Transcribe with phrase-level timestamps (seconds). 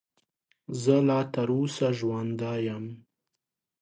[0.81, 2.85] زه لا تر اوسه ژوندی یم.